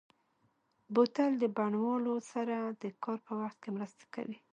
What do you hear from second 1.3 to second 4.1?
د بڼوالو سره د کار په وخت کې مرسته